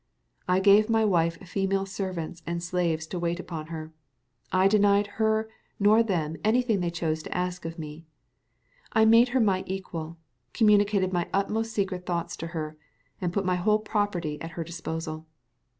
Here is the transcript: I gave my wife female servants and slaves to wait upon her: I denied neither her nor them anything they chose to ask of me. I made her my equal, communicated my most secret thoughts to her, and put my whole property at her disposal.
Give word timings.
I 0.47 0.59
gave 0.59 0.89
my 0.89 1.05
wife 1.05 1.37
female 1.47 1.85
servants 1.85 2.41
and 2.47 2.63
slaves 2.63 3.05
to 3.05 3.19
wait 3.19 3.39
upon 3.39 3.67
her: 3.67 3.93
I 4.51 4.67
denied 4.67 4.97
neither 5.05 5.11
her 5.17 5.49
nor 5.79 6.01
them 6.01 6.37
anything 6.43 6.79
they 6.79 6.89
chose 6.89 7.21
to 7.21 7.37
ask 7.37 7.65
of 7.65 7.77
me. 7.77 8.07
I 8.93 9.05
made 9.05 9.27
her 9.29 9.39
my 9.39 9.63
equal, 9.67 10.17
communicated 10.53 11.13
my 11.13 11.29
most 11.49 11.71
secret 11.73 12.07
thoughts 12.07 12.35
to 12.37 12.47
her, 12.47 12.77
and 13.21 13.31
put 13.31 13.45
my 13.45 13.57
whole 13.57 13.77
property 13.77 14.41
at 14.41 14.53
her 14.57 14.63
disposal. 14.63 15.27